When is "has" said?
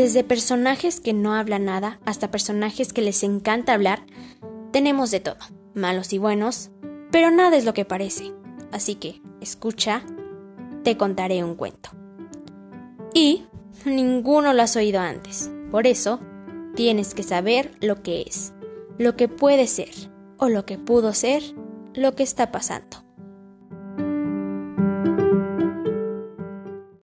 14.62-14.74